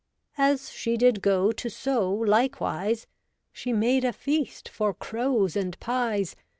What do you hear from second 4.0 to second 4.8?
a feast